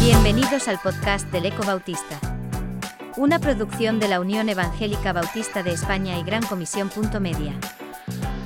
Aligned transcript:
Bienvenidos 0.00 0.68
al 0.68 0.78
podcast 0.80 1.30
del 1.32 1.46
Eco 1.46 1.64
Bautista. 1.64 2.20
Una 3.16 3.38
producción 3.38 4.00
de 4.00 4.08
la 4.08 4.20
Unión 4.20 4.48
Evangélica 4.48 5.12
Bautista 5.12 5.62
de 5.62 5.72
España 5.72 6.18
y 6.18 6.22
Gran 6.24 6.44
Comisión. 6.44 6.90
Media. 7.20 7.58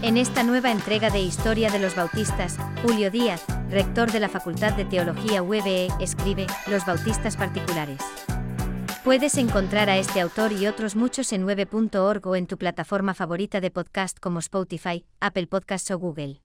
En 0.02 0.16
esta 0.16 0.42
nueva 0.42 0.70
entrega 0.70 1.10
de 1.10 1.20
Historia 1.20 1.70
de 1.70 1.78
los 1.78 1.96
Bautistas, 1.96 2.58
Julio 2.82 3.10
Díaz, 3.10 3.44
rector 3.70 4.12
de 4.12 4.20
la 4.20 4.28
Facultad 4.28 4.74
de 4.74 4.84
Teología 4.84 5.42
UBE, 5.42 5.88
escribe 6.00 6.46
Los 6.68 6.86
Bautistas 6.86 7.36
Particulares. 7.36 7.98
Puedes 9.04 9.36
encontrar 9.38 9.90
a 9.90 9.96
este 9.96 10.20
autor 10.20 10.52
y 10.52 10.66
otros 10.66 10.94
muchos 10.94 11.32
en 11.32 11.46
9.org 11.46 12.26
o 12.26 12.36
en 12.36 12.46
tu 12.46 12.58
plataforma 12.58 13.14
favorita 13.14 13.60
de 13.60 13.70
podcast 13.70 14.18
como 14.20 14.38
Spotify, 14.38 15.04
Apple 15.20 15.46
Podcasts 15.46 15.90
o 15.90 15.98
Google. 15.98 16.42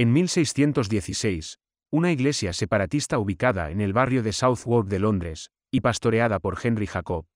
En 0.00 0.12
1616, 0.12 1.58
una 1.90 2.12
iglesia 2.12 2.52
separatista 2.52 3.18
ubicada 3.18 3.72
en 3.72 3.80
el 3.80 3.92
barrio 3.92 4.22
de 4.22 4.32
Southwark 4.32 4.86
de 4.86 5.00
Londres, 5.00 5.50
y 5.72 5.80
pastoreada 5.80 6.38
por 6.38 6.56
Henry 6.62 6.86
Jacob, 6.86 7.26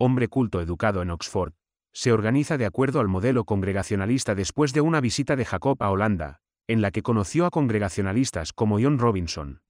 hombre 0.00 0.26
culto 0.26 0.60
educado 0.60 1.00
en 1.00 1.10
Oxford, 1.10 1.52
se 1.92 2.10
organiza 2.10 2.58
de 2.58 2.66
acuerdo 2.66 2.98
al 2.98 3.06
modelo 3.06 3.44
congregacionalista 3.44 4.34
después 4.34 4.72
de 4.72 4.80
una 4.80 5.00
visita 5.00 5.36
de 5.36 5.44
Jacob 5.44 5.80
a 5.80 5.92
Holanda, 5.92 6.40
en 6.66 6.82
la 6.82 6.90
que 6.90 7.02
conoció 7.02 7.46
a 7.46 7.50
congregacionalistas 7.50 8.52
como 8.52 8.80
John 8.80 8.98
Robinson. 8.98 9.62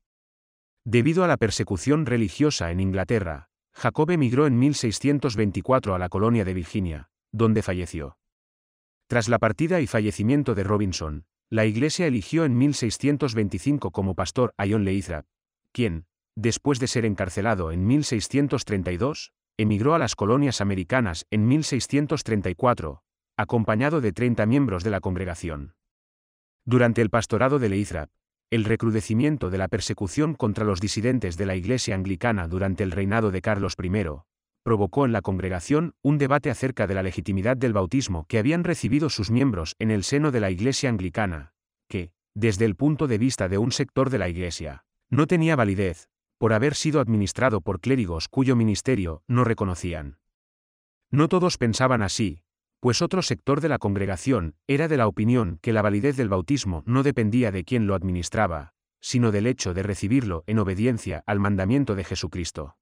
Debido 0.87 1.24
a 1.24 1.28
la 1.28 1.37
persecución 1.37 2.06
religiosa 2.06 2.70
en 2.70 2.80
Inglaterra, 2.80 3.51
Jacob 3.74 4.10
emigró 4.10 4.46
en 4.46 4.59
1624 4.59 5.95
a 5.95 5.98
la 5.98 6.09
colonia 6.09 6.46
de 6.46 6.54
Virginia, 6.54 7.10
donde 7.30 7.60
falleció. 7.60 8.16
Tras 9.06 9.28
la 9.28 9.38
partida 9.38 9.82
y 9.82 9.87
fallecimiento 9.87 10.54
de 10.54 10.65
Robinson, 10.65 11.26
la 11.51 11.65
Iglesia 11.65 12.07
eligió 12.07 12.45
en 12.45 12.59
1625 12.59 13.91
como 13.91 14.15
pastor 14.15 14.52
a 14.59 14.66
John 14.69 14.87
quien, 15.73 16.07
después 16.37 16.79
de 16.79 16.87
ser 16.87 17.05
encarcelado 17.07 17.73
en 17.73 17.87
1632, 17.87 19.32
emigró 19.57 19.95
a 19.95 19.99
las 19.99 20.15
colonias 20.15 20.60
americanas 20.60 21.27
en 21.30 21.49
1634, 21.49 23.02
acompañado 23.37 24.01
de 24.01 24.13
30 24.13 24.45
miembros 24.46 24.85
de 24.85 24.90
la 24.90 25.01
congregación. 25.01 25.74
Durante 26.66 27.01
el 27.01 27.10
pastorado 27.10 27.59
de 27.59 27.71
Leithrap, 27.71 28.10
el 28.51 28.65
recrudecimiento 28.65 29.51
de 29.51 29.59
la 29.59 29.68
persecución 29.68 30.35
contra 30.35 30.65
los 30.65 30.80
disidentes 30.80 31.37
de 31.37 31.46
la 31.46 31.57
Iglesia 31.57 31.95
anglicana 31.95 32.46
durante 32.46 32.83
el 32.83 32.93
reinado 32.93 33.30
de 33.30 33.40
Carlos 33.40 33.74
I, 33.83 33.90
provocó 34.69 35.07
en 35.07 35.13
la 35.13 35.23
congregación 35.23 35.95
un 36.02 36.19
debate 36.19 36.51
acerca 36.51 36.87
de 36.87 36.93
la 36.93 37.02
legitimidad 37.02 37.57
del 37.57 37.73
bautismo 37.73 38.27
que 38.29 38.38
habían 38.38 38.65
recibido 38.65 39.09
sus 39.09 39.30
miembros 39.30 39.74
en 39.79 39.91
el 39.91 40.05
seno 40.05 40.30
de 40.30 40.41
la 40.41 40.51
Iglesia 40.51 40.91
anglicana, 40.91 41.55
que, 41.88 42.11
desde 42.35 42.66
el 42.66 42.77
punto 42.77 43.07
de 43.07 43.16
vista 43.16 43.49
de 43.49 43.57
un 43.57 43.73
sector 43.73 44.11
de 44.11 44.19
la 44.19 44.29
Iglesia, 44.29 44.85
no 45.09 45.27
tenía 45.27 45.57
validez, 45.57 46.11
por 46.37 46.52
haber 46.52 46.74
sido 46.74 47.01
administrado 47.01 47.63
por 47.63 47.80
clérigos 47.80 48.29
cuyo 48.29 48.57
ministerio 48.57 49.23
no 49.27 49.43
reconocían. 49.43 50.19
No 51.11 51.29
todos 51.29 51.57
pensaban 51.57 52.02
así, 52.02 52.43
pues 52.80 53.01
otro 53.01 53.23
sector 53.23 53.63
de 53.63 53.71
la 53.71 53.79
congregación 53.79 54.55
era 54.66 54.87
de 54.87 54.99
la 54.99 55.07
opinión 55.07 55.61
que 55.63 55.73
la 55.73 55.80
validez 55.80 56.19
del 56.19 56.29
bautismo 56.29 56.83
no 56.85 57.02
dependía 57.02 57.51
de 57.52 57.65
quien 57.65 57.87
lo 57.87 57.95
administraba, 57.95 58.74
sino 59.01 59.33
del 59.33 59.46
hecho 59.46 59.73
de 59.73 59.83
recibirlo 59.83 60.45
en 60.46 60.59
obediencia 60.59 61.23
al 61.24 61.41
mandamiento 61.41 61.95
de 61.95 62.05
Jesucristo. 62.05 62.77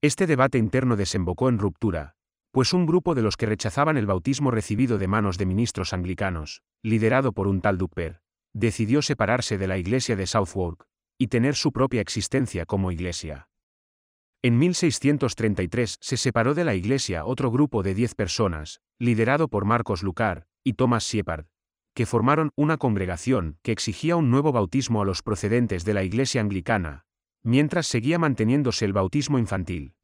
Este 0.00 0.28
debate 0.28 0.58
interno 0.58 0.94
desembocó 0.94 1.48
en 1.48 1.58
ruptura, 1.58 2.14
pues 2.52 2.72
un 2.72 2.86
grupo 2.86 3.16
de 3.16 3.22
los 3.22 3.36
que 3.36 3.46
rechazaban 3.46 3.96
el 3.96 4.06
bautismo 4.06 4.52
recibido 4.52 4.96
de 4.96 5.08
manos 5.08 5.38
de 5.38 5.46
ministros 5.46 5.92
anglicanos, 5.92 6.62
liderado 6.84 7.32
por 7.32 7.48
un 7.48 7.60
tal 7.60 7.78
Dupper, 7.78 8.20
decidió 8.54 9.02
separarse 9.02 9.58
de 9.58 9.66
la 9.66 9.76
iglesia 9.76 10.14
de 10.14 10.28
Southwark, 10.28 10.86
y 11.18 11.26
tener 11.26 11.56
su 11.56 11.72
propia 11.72 12.00
existencia 12.00 12.64
como 12.64 12.92
iglesia. 12.92 13.48
En 14.40 14.56
1633 14.58 15.96
se 16.00 16.16
separó 16.16 16.54
de 16.54 16.62
la 16.62 16.76
iglesia 16.76 17.24
otro 17.24 17.50
grupo 17.50 17.82
de 17.82 17.94
diez 17.94 18.14
personas, 18.14 18.80
liderado 19.00 19.48
por 19.48 19.64
Marcos 19.64 20.04
Lucar 20.04 20.46
y 20.62 20.74
Thomas 20.74 21.02
Shepard, 21.02 21.46
que 21.94 22.06
formaron 22.06 22.52
una 22.54 22.76
congregación 22.76 23.58
que 23.62 23.72
exigía 23.72 24.14
un 24.14 24.30
nuevo 24.30 24.52
bautismo 24.52 25.02
a 25.02 25.04
los 25.04 25.22
procedentes 25.22 25.84
de 25.84 25.94
la 25.94 26.04
iglesia 26.04 26.40
anglicana, 26.40 27.07
mientras 27.42 27.86
seguía 27.86 28.18
manteniéndose 28.18 28.84
el 28.84 28.92
bautismo 28.92 29.38
infantil. 29.38 29.94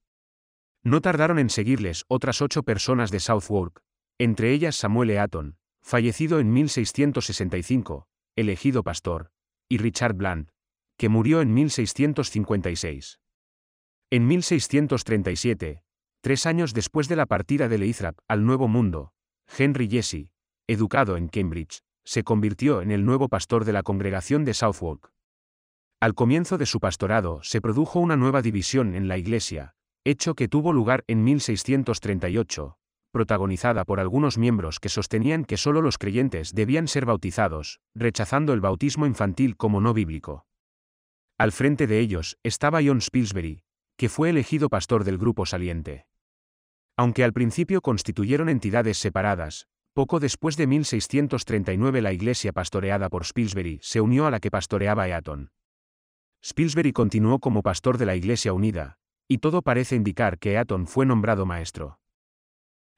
No 0.82 1.00
tardaron 1.00 1.38
en 1.38 1.50
seguirles 1.50 2.04
otras 2.08 2.42
ocho 2.42 2.62
personas 2.62 3.10
de 3.10 3.20
Southwark, 3.20 3.82
entre 4.18 4.52
ellas 4.52 4.76
Samuel 4.76 5.10
Eaton, 5.10 5.56
fallecido 5.82 6.40
en 6.40 6.52
1665, 6.52 8.06
elegido 8.36 8.82
pastor, 8.82 9.30
y 9.68 9.78
Richard 9.78 10.14
Bland, 10.14 10.50
que 10.96 11.08
murió 11.08 11.40
en 11.40 11.52
1656. 11.54 13.20
En 14.10 14.26
1637, 14.26 15.82
tres 16.20 16.46
años 16.46 16.74
después 16.74 17.08
de 17.08 17.16
la 17.16 17.26
partida 17.26 17.68
de 17.68 17.78
Leithrap 17.78 18.18
al 18.28 18.44
Nuevo 18.44 18.68
Mundo, 18.68 19.12
Henry 19.58 19.88
Jesse, 19.88 20.30
educado 20.66 21.16
en 21.16 21.28
Cambridge, 21.28 21.80
se 22.04 22.22
convirtió 22.22 22.82
en 22.82 22.90
el 22.90 23.04
nuevo 23.04 23.28
pastor 23.28 23.64
de 23.64 23.72
la 23.72 23.82
congregación 23.82 24.44
de 24.44 24.54
Southwark. 24.54 25.13
Al 26.00 26.14
comienzo 26.14 26.58
de 26.58 26.66
su 26.66 26.80
pastorado 26.80 27.40
se 27.42 27.60
produjo 27.60 28.00
una 28.00 28.16
nueva 28.16 28.42
división 28.42 28.94
en 28.94 29.08
la 29.08 29.16
iglesia, 29.16 29.74
hecho 30.04 30.34
que 30.34 30.48
tuvo 30.48 30.72
lugar 30.72 31.04
en 31.06 31.24
1638, 31.24 32.76
protagonizada 33.10 33.84
por 33.84 34.00
algunos 34.00 34.38
miembros 34.38 34.80
que 34.80 34.88
sostenían 34.88 35.44
que 35.44 35.56
solo 35.56 35.80
los 35.80 35.98
creyentes 35.98 36.52
debían 36.52 36.88
ser 36.88 37.06
bautizados, 37.06 37.80
rechazando 37.94 38.52
el 38.52 38.60
bautismo 38.60 39.06
infantil 39.06 39.56
como 39.56 39.80
no 39.80 39.94
bíblico. 39.94 40.46
Al 41.38 41.52
frente 41.52 41.86
de 41.86 42.00
ellos 42.00 42.38
estaba 42.42 42.80
John 42.84 43.00
Spilsbury, 43.00 43.62
que 43.96 44.08
fue 44.08 44.30
elegido 44.30 44.68
pastor 44.68 45.04
del 45.04 45.18
grupo 45.18 45.46
saliente. 45.46 46.06
Aunque 46.96 47.24
al 47.24 47.32
principio 47.32 47.80
constituyeron 47.80 48.48
entidades 48.48 48.98
separadas, 48.98 49.68
poco 49.94 50.18
después 50.18 50.56
de 50.56 50.66
1639 50.66 52.02
la 52.02 52.12
iglesia 52.12 52.52
pastoreada 52.52 53.08
por 53.08 53.24
Spilsbury 53.24 53.78
se 53.80 54.00
unió 54.00 54.26
a 54.26 54.32
la 54.32 54.40
que 54.40 54.50
pastoreaba 54.50 55.08
Eaton. 55.08 55.50
Spilsbury 56.46 56.92
continuó 56.92 57.38
como 57.38 57.62
pastor 57.62 57.96
de 57.96 58.04
la 58.04 58.16
Iglesia 58.16 58.52
Unida, 58.52 58.98
y 59.26 59.38
todo 59.38 59.62
parece 59.62 59.96
indicar 59.96 60.38
que 60.38 60.52
Eaton 60.52 60.86
fue 60.86 61.06
nombrado 61.06 61.46
maestro. 61.46 61.98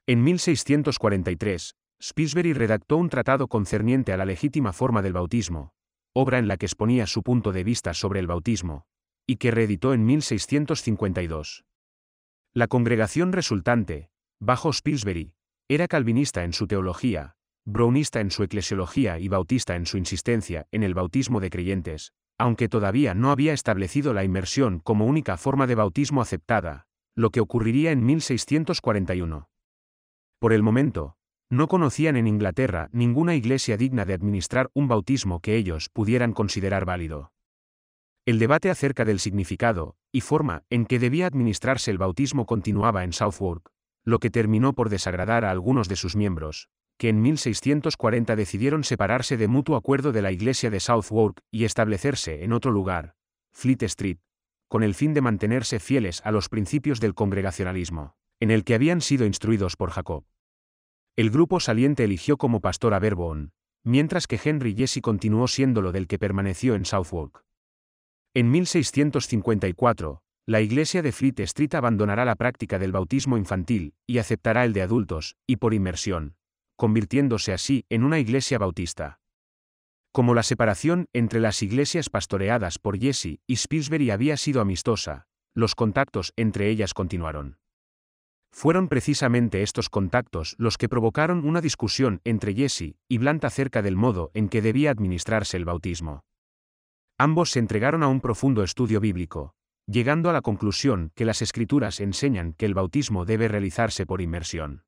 En 0.08 0.24
1643, 0.24 1.76
Spilsbury 2.02 2.54
redactó 2.54 2.96
un 2.96 3.08
tratado 3.08 3.46
concerniente 3.46 4.12
a 4.12 4.16
la 4.16 4.24
legítima 4.24 4.72
forma 4.72 5.00
del 5.00 5.12
bautismo, 5.12 5.70
obra 6.12 6.40
en 6.40 6.48
la 6.48 6.56
que 6.56 6.66
exponía 6.66 7.06
su 7.06 7.22
punto 7.22 7.52
de 7.52 7.62
vista 7.62 7.94
sobre 7.94 8.18
el 8.18 8.26
bautismo, 8.26 8.82
y 9.28 9.36
que 9.36 9.52
reeditó 9.52 9.94
en 9.94 10.04
1652. 10.04 11.64
La 12.52 12.66
congregación 12.66 13.30
resultante, 13.30 14.10
bajo 14.40 14.72
Spilsbury, 14.72 15.34
era 15.68 15.86
calvinista 15.86 16.42
en 16.42 16.52
su 16.52 16.66
teología, 16.66 17.36
brownista 17.64 18.18
en 18.18 18.32
su 18.32 18.42
eclesiología 18.42 19.20
y 19.20 19.28
bautista 19.28 19.76
en 19.76 19.86
su 19.86 19.98
insistencia 19.98 20.66
en 20.72 20.82
el 20.82 20.94
bautismo 20.94 21.38
de 21.38 21.50
creyentes, 21.50 22.12
aunque 22.38 22.68
todavía 22.68 23.14
no 23.14 23.30
había 23.30 23.52
establecido 23.52 24.12
la 24.12 24.24
inmersión 24.24 24.80
como 24.80 25.06
única 25.06 25.36
forma 25.36 25.66
de 25.66 25.74
bautismo 25.74 26.20
aceptada, 26.20 26.86
lo 27.14 27.30
que 27.30 27.40
ocurriría 27.40 27.92
en 27.92 28.04
1641. 28.04 29.48
Por 30.38 30.52
el 30.52 30.62
momento, 30.62 31.16
no 31.48 31.68
conocían 31.68 32.16
en 32.16 32.26
Inglaterra 32.26 32.88
ninguna 32.92 33.34
iglesia 33.34 33.76
digna 33.76 34.04
de 34.04 34.14
administrar 34.14 34.70
un 34.74 34.88
bautismo 34.88 35.40
que 35.40 35.56
ellos 35.56 35.88
pudieran 35.88 36.32
considerar 36.32 36.84
válido. 36.84 37.32
El 38.26 38.38
debate 38.38 38.70
acerca 38.70 39.04
del 39.04 39.20
significado 39.20 39.96
y 40.10 40.20
forma 40.20 40.64
en 40.68 40.84
que 40.84 40.98
debía 40.98 41.26
administrarse 41.26 41.90
el 41.92 41.98
bautismo 41.98 42.44
continuaba 42.44 43.04
en 43.04 43.12
Southwark, 43.12 43.70
lo 44.04 44.18
que 44.18 44.30
terminó 44.30 44.72
por 44.72 44.88
desagradar 44.88 45.44
a 45.44 45.50
algunos 45.52 45.88
de 45.88 45.96
sus 45.96 46.16
miembros, 46.16 46.68
que 46.98 47.08
en 47.08 47.20
1640 47.20 48.36
decidieron 48.36 48.84
separarse 48.84 49.36
de 49.36 49.48
mutuo 49.48 49.76
acuerdo 49.76 50.12
de 50.12 50.22
la 50.22 50.32
iglesia 50.32 50.70
de 50.70 50.80
Southwark 50.80 51.42
y 51.50 51.64
establecerse 51.64 52.44
en 52.44 52.52
otro 52.52 52.70
lugar, 52.70 53.14
Fleet 53.52 53.82
Street, 53.82 54.18
con 54.68 54.82
el 54.82 54.94
fin 54.94 55.14
de 55.14 55.20
mantenerse 55.20 55.78
fieles 55.78 56.22
a 56.24 56.30
los 56.30 56.48
principios 56.48 57.00
del 57.00 57.14
congregacionalismo, 57.14 58.16
en 58.40 58.50
el 58.50 58.64
que 58.64 58.74
habían 58.74 59.00
sido 59.00 59.26
instruidos 59.26 59.76
por 59.76 59.90
Jacob. 59.90 60.24
El 61.16 61.30
grupo 61.30 61.60
saliente 61.60 62.04
eligió 62.04 62.36
como 62.36 62.60
pastor 62.60 62.94
a 62.94 62.98
Verboon, 62.98 63.52
mientras 63.84 64.26
que 64.26 64.40
Henry 64.42 64.74
Jesse 64.74 65.00
continuó 65.00 65.48
siendo 65.48 65.80
lo 65.80 65.92
del 65.92 66.06
que 66.06 66.18
permaneció 66.18 66.74
en 66.74 66.84
Southwark. 66.84 67.44
En 68.34 68.50
1654, 68.50 70.20
la 70.44 70.60
iglesia 70.60 71.02
de 71.02 71.12
Fleet 71.12 71.40
Street 71.40 71.74
abandonará 71.74 72.24
la 72.24 72.36
práctica 72.36 72.78
del 72.78 72.92
bautismo 72.92 73.36
infantil 73.36 73.94
y 74.06 74.18
aceptará 74.18 74.64
el 74.64 74.72
de 74.72 74.82
adultos, 74.82 75.36
y 75.46 75.56
por 75.56 75.72
inmersión, 75.72 76.36
convirtiéndose 76.76 77.52
así 77.52 77.84
en 77.88 78.04
una 78.04 78.18
iglesia 78.18 78.58
bautista. 78.58 79.18
Como 80.12 80.34
la 80.34 80.42
separación 80.42 81.08
entre 81.12 81.40
las 81.40 81.62
iglesias 81.62 82.08
pastoreadas 82.08 82.78
por 82.78 82.98
Jesse 82.98 83.40
y 83.46 83.56
Spilsbury 83.56 84.10
había 84.10 84.36
sido 84.36 84.62
amistosa, 84.62 85.26
los 85.54 85.74
contactos 85.74 86.32
entre 86.36 86.70
ellas 86.70 86.94
continuaron. 86.94 87.58
Fueron 88.50 88.88
precisamente 88.88 89.62
estos 89.62 89.90
contactos 89.90 90.54
los 90.56 90.78
que 90.78 90.88
provocaron 90.88 91.46
una 91.46 91.60
discusión 91.60 92.22
entre 92.24 92.54
Jesse 92.54 92.96
y 93.06 93.18
Blant 93.18 93.44
acerca 93.44 93.82
del 93.82 93.96
modo 93.96 94.30
en 94.32 94.48
que 94.48 94.62
debía 94.62 94.90
administrarse 94.90 95.58
el 95.58 95.66
bautismo. 95.66 96.24
Ambos 97.18 97.50
se 97.50 97.58
entregaron 97.58 98.02
a 98.02 98.08
un 98.08 98.22
profundo 98.22 98.62
estudio 98.62 98.98
bíblico, 99.00 99.54
llegando 99.86 100.30
a 100.30 100.32
la 100.32 100.40
conclusión 100.40 101.12
que 101.14 101.26
las 101.26 101.42
escrituras 101.42 102.00
enseñan 102.00 102.54
que 102.54 102.64
el 102.64 102.72
bautismo 102.72 103.26
debe 103.26 103.48
realizarse 103.48 104.06
por 104.06 104.22
inmersión. 104.22 104.85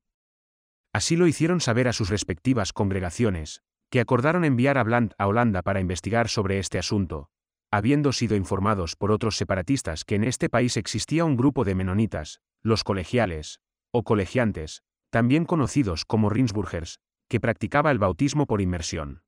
Así 0.93 1.15
lo 1.15 1.27
hicieron 1.27 1.61
saber 1.61 1.87
a 1.87 1.93
sus 1.93 2.09
respectivas 2.09 2.73
congregaciones, 2.73 3.61
que 3.91 3.99
acordaron 3.99 4.43
enviar 4.43 4.77
a 4.77 4.83
Blant 4.83 5.13
a 5.17 5.27
Holanda 5.27 5.61
para 5.61 5.79
investigar 5.79 6.29
sobre 6.29 6.59
este 6.59 6.79
asunto, 6.79 7.29
habiendo 7.71 8.11
sido 8.11 8.35
informados 8.35 8.95
por 8.95 9.11
otros 9.11 9.37
separatistas 9.37 10.03
que 10.03 10.15
en 10.15 10.23
este 10.23 10.49
país 10.49 10.77
existía 10.77 11.25
un 11.25 11.37
grupo 11.37 11.63
de 11.63 11.75
menonitas, 11.75 12.41
los 12.61 12.83
colegiales, 12.83 13.59
o 13.91 14.03
colegiantes, 14.03 14.81
también 15.11 15.45
conocidos 15.45 16.05
como 16.05 16.29
Rinsburgers, 16.29 16.99
que 17.27 17.39
practicaba 17.39 17.91
el 17.91 17.99
bautismo 17.99 18.47
por 18.47 18.61
inmersión. 18.61 19.21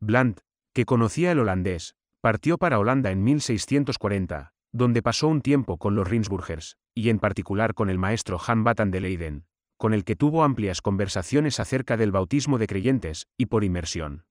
Blant, 0.00 0.40
que 0.72 0.84
conocía 0.84 1.32
el 1.32 1.38
holandés, 1.38 1.94
partió 2.20 2.58
para 2.58 2.78
Holanda 2.78 3.10
en 3.10 3.22
1640, 3.22 4.52
donde 4.72 5.02
pasó 5.02 5.28
un 5.28 5.40
tiempo 5.40 5.78
con 5.78 5.94
los 5.94 6.08
Rinsburgers, 6.08 6.76
y 6.94 7.10
en 7.10 7.20
particular 7.20 7.74
con 7.74 7.90
el 7.90 7.98
maestro 7.98 8.40
Han 8.44 8.64
Batan 8.64 8.90
de 8.90 9.00
Leiden, 9.00 9.46
con 9.84 9.92
el 9.92 10.04
que 10.04 10.16
tuvo 10.16 10.44
amplias 10.44 10.80
conversaciones 10.80 11.60
acerca 11.60 11.98
del 11.98 12.10
bautismo 12.10 12.56
de 12.56 12.66
creyentes 12.66 13.26
y 13.36 13.44
por 13.44 13.64
inmersión. 13.64 14.24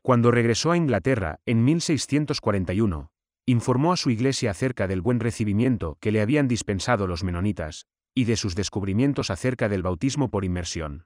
Cuando 0.00 0.30
regresó 0.30 0.70
a 0.70 0.76
Inglaterra, 0.76 1.40
en 1.44 1.64
1641, 1.64 3.10
informó 3.46 3.92
a 3.92 3.96
su 3.96 4.10
iglesia 4.10 4.52
acerca 4.52 4.86
del 4.86 5.00
buen 5.00 5.18
recibimiento 5.18 5.98
que 5.98 6.12
le 6.12 6.20
habían 6.20 6.46
dispensado 6.46 7.08
los 7.08 7.24
menonitas, 7.24 7.88
y 8.14 8.26
de 8.26 8.36
sus 8.36 8.54
descubrimientos 8.54 9.30
acerca 9.30 9.68
del 9.68 9.82
bautismo 9.82 10.30
por 10.30 10.44
inmersión. 10.44 11.04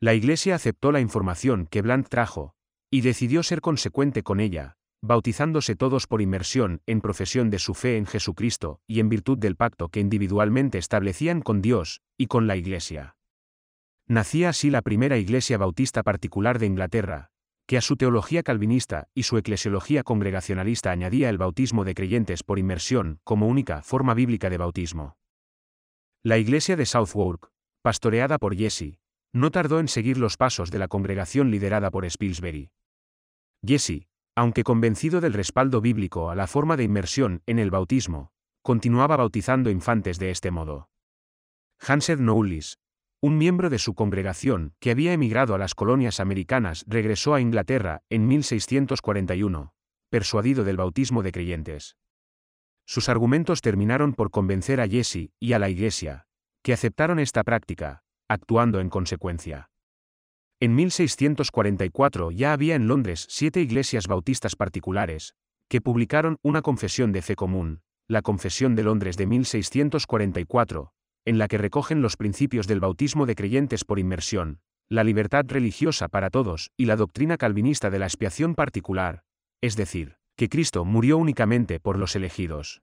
La 0.00 0.14
iglesia 0.14 0.56
aceptó 0.56 0.90
la 0.90 0.98
información 0.98 1.68
que 1.70 1.82
Blant 1.82 2.08
trajo, 2.08 2.56
y 2.90 3.02
decidió 3.02 3.44
ser 3.44 3.60
consecuente 3.60 4.24
con 4.24 4.40
ella, 4.40 4.76
bautizándose 5.06 5.76
todos 5.76 6.06
por 6.06 6.20
inmersión 6.20 6.82
en 6.86 7.00
profesión 7.00 7.48
de 7.48 7.58
su 7.58 7.74
fe 7.74 7.96
en 7.96 8.06
Jesucristo 8.06 8.80
y 8.86 9.00
en 9.00 9.08
virtud 9.08 9.38
del 9.38 9.56
pacto 9.56 9.88
que 9.88 10.00
individualmente 10.00 10.78
establecían 10.78 11.40
con 11.40 11.62
Dios 11.62 12.02
y 12.18 12.26
con 12.26 12.46
la 12.46 12.56
iglesia. 12.56 13.16
Nacía 14.08 14.50
así 14.50 14.70
la 14.70 14.82
primera 14.82 15.16
iglesia 15.16 15.58
bautista 15.58 16.02
particular 16.02 16.58
de 16.58 16.66
Inglaterra, 16.66 17.30
que 17.66 17.76
a 17.76 17.80
su 17.80 17.96
teología 17.96 18.42
calvinista 18.42 19.08
y 19.14 19.24
su 19.24 19.38
eclesiología 19.38 20.02
congregacionalista 20.02 20.90
añadía 20.90 21.28
el 21.28 21.38
bautismo 21.38 21.84
de 21.84 21.94
creyentes 21.94 22.42
por 22.42 22.58
inmersión 22.58 23.20
como 23.24 23.48
única 23.48 23.82
forma 23.82 24.14
bíblica 24.14 24.50
de 24.50 24.58
bautismo. 24.58 25.16
La 26.22 26.38
iglesia 26.38 26.76
de 26.76 26.86
Southwark, 26.86 27.50
pastoreada 27.82 28.38
por 28.38 28.56
Jesse, 28.56 28.98
no 29.32 29.50
tardó 29.50 29.80
en 29.80 29.88
seguir 29.88 30.18
los 30.18 30.36
pasos 30.36 30.70
de 30.70 30.78
la 30.78 30.88
congregación 30.88 31.50
liderada 31.50 31.90
por 31.90 32.08
Spilsbury. 32.08 32.70
Jesse, 33.64 34.06
aunque 34.36 34.64
convencido 34.64 35.20
del 35.20 35.32
respaldo 35.32 35.80
bíblico 35.80 36.30
a 36.30 36.34
la 36.34 36.46
forma 36.46 36.76
de 36.76 36.84
inmersión 36.84 37.42
en 37.46 37.58
el 37.58 37.70
bautismo, 37.70 38.30
continuaba 38.62 39.16
bautizando 39.16 39.70
infantes 39.70 40.18
de 40.18 40.30
este 40.30 40.50
modo. 40.50 40.90
Hansed 41.80 42.18
Knowles, 42.18 42.78
un 43.20 43.38
miembro 43.38 43.70
de 43.70 43.78
su 43.78 43.94
congregación, 43.94 44.74
que 44.78 44.90
había 44.90 45.14
emigrado 45.14 45.54
a 45.54 45.58
las 45.58 45.74
colonias 45.74 46.20
americanas, 46.20 46.84
regresó 46.86 47.34
a 47.34 47.40
Inglaterra 47.40 48.02
en 48.10 48.28
1641, 48.28 49.72
persuadido 50.10 50.64
del 50.64 50.76
bautismo 50.76 51.22
de 51.22 51.32
creyentes. 51.32 51.96
Sus 52.84 53.08
argumentos 53.08 53.62
terminaron 53.62 54.12
por 54.12 54.30
convencer 54.30 54.80
a 54.80 54.86
Jesse 54.86 55.30
y 55.40 55.54
a 55.54 55.58
la 55.58 55.70
Iglesia, 55.70 56.26
que 56.62 56.74
aceptaron 56.74 57.18
esta 57.18 57.42
práctica, 57.42 58.04
actuando 58.28 58.80
en 58.80 58.90
consecuencia. 58.90 59.70
En 60.58 60.74
1644 60.74 62.30
ya 62.30 62.54
había 62.54 62.76
en 62.76 62.88
Londres 62.88 63.26
siete 63.28 63.60
iglesias 63.60 64.06
bautistas 64.06 64.56
particulares, 64.56 65.34
que 65.68 65.82
publicaron 65.82 66.38
una 66.42 66.62
confesión 66.62 67.12
de 67.12 67.20
fe 67.20 67.36
común, 67.36 67.82
la 68.08 68.22
Confesión 68.22 68.74
de 68.74 68.82
Londres 68.82 69.18
de 69.18 69.26
1644, 69.26 70.92
en 71.26 71.36
la 71.36 71.48
que 71.48 71.58
recogen 71.58 72.00
los 72.00 72.16
principios 72.16 72.66
del 72.66 72.80
bautismo 72.80 73.26
de 73.26 73.34
creyentes 73.34 73.84
por 73.84 73.98
inmersión, 73.98 74.60
la 74.88 75.04
libertad 75.04 75.44
religiosa 75.46 76.08
para 76.08 76.30
todos 76.30 76.70
y 76.78 76.86
la 76.86 76.96
doctrina 76.96 77.36
calvinista 77.36 77.90
de 77.90 77.98
la 77.98 78.06
expiación 78.06 78.54
particular, 78.54 79.24
es 79.60 79.76
decir, 79.76 80.16
que 80.36 80.48
Cristo 80.48 80.86
murió 80.86 81.18
únicamente 81.18 81.80
por 81.80 81.98
los 81.98 82.16
elegidos. 82.16 82.80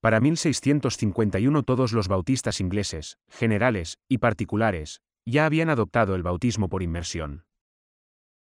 Para 0.00 0.20
1651 0.20 1.62
todos 1.64 1.92
los 1.92 2.06
bautistas 2.06 2.60
ingleses, 2.60 3.18
generales 3.28 3.98
y 4.08 4.18
particulares, 4.18 5.00
ya 5.26 5.44
habían 5.44 5.68
adoptado 5.68 6.14
el 6.14 6.22
bautismo 6.22 6.68
por 6.68 6.82
inmersión. 6.82 7.45